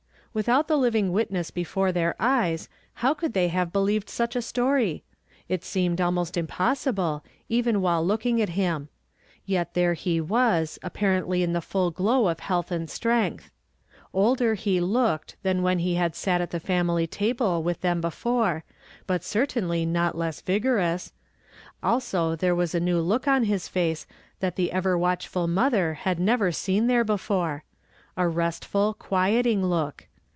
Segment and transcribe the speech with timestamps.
[0.33, 5.03] Without the living witness before their eyes, how could they have believed such a story?
[5.49, 8.87] It seemed almost impossible, even while looking at him.
[9.45, 13.51] Yet there he was, apparently in the full glow of health and strength!
[14.13, 18.09] Older, he looked, than when he had sat at the family table with them be
[18.11, 18.63] fore,
[19.05, 21.11] but certainly not less vigorous.
[21.83, 24.07] Also there was a new look on his face
[24.39, 27.65] that the ever watchful mother had never seen there before.
[28.15, 30.07] A restful, quieting look.